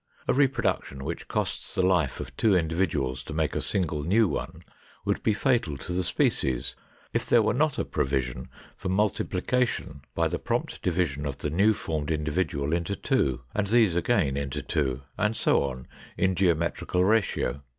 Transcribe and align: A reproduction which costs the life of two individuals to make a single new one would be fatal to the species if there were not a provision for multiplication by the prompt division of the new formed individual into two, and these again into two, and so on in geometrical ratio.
A 0.27 0.33
reproduction 0.33 1.03
which 1.03 1.27
costs 1.27 1.75
the 1.75 1.85
life 1.85 2.19
of 2.19 2.35
two 2.35 2.55
individuals 2.55 3.21
to 3.25 3.35
make 3.35 3.55
a 3.55 3.61
single 3.61 4.01
new 4.03 4.27
one 4.27 4.63
would 5.05 5.21
be 5.21 5.35
fatal 5.35 5.77
to 5.77 5.91
the 5.93 6.03
species 6.03 6.75
if 7.13 7.23
there 7.27 7.43
were 7.43 7.53
not 7.53 7.77
a 7.77 7.85
provision 7.85 8.49
for 8.75 8.89
multiplication 8.89 10.01
by 10.15 10.27
the 10.27 10.39
prompt 10.39 10.81
division 10.81 11.27
of 11.27 11.37
the 11.37 11.51
new 11.51 11.75
formed 11.75 12.09
individual 12.09 12.73
into 12.73 12.95
two, 12.95 13.41
and 13.53 13.67
these 13.67 13.95
again 13.95 14.35
into 14.37 14.63
two, 14.63 15.03
and 15.19 15.35
so 15.37 15.61
on 15.61 15.87
in 16.17 16.33
geometrical 16.33 17.03
ratio. 17.03 17.61